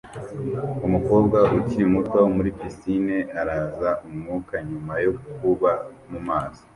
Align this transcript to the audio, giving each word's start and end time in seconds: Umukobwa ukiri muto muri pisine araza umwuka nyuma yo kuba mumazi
Umukobwa 0.87 1.37
ukiri 1.57 1.85
muto 1.93 2.19
muri 2.35 2.49
pisine 2.59 3.17
araza 3.39 3.89
umwuka 4.07 4.53
nyuma 4.69 4.93
yo 5.05 5.11
kuba 5.37 5.71
mumazi 6.11 6.61